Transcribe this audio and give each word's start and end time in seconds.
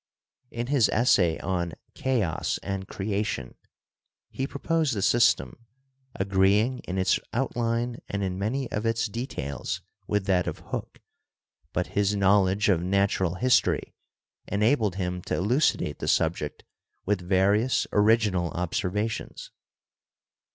In 0.49 0.65
his 0.65 0.89
essay 0.89 1.37
on 1.41 1.73
"Chaos 1.93 2.57
and 2.63 2.87
Creation" 2.87 3.53
he 4.31 4.47
proposed 4.47 4.95
a 4.95 5.01
system, 5.03 5.67
agreeing 6.15 6.79
in 6.87 6.97
its 6.97 7.19
outline 7.33 7.99
and 8.09 8.23
in 8.23 8.39
many 8.39 8.67
of 8.71 8.83
its 8.83 9.05
details 9.05 9.81
with 10.07 10.25
that 10.25 10.47
of 10.47 10.57
Hooke, 10.71 11.01
but 11.71 11.85
his 11.93 12.15
knowledge 12.15 12.67
of 12.67 12.81
natural 12.81 13.35
his 13.35 13.59
tory 13.59 13.93
enabled 14.47 14.95
him 14.95 15.21
to 15.21 15.35
elucidate 15.35 15.99
the 15.99 16.07
subject 16.07 16.63
with 17.05 17.21
various 17.21 17.85
origi 17.93 18.31
nal 18.31 18.49
observations. 18.53 19.51